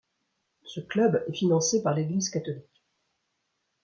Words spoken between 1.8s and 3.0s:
par l'Église catholique.